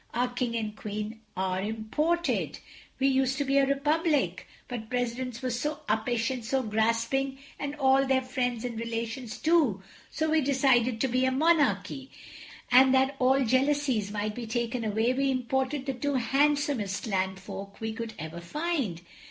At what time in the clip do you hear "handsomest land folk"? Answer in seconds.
16.15-17.79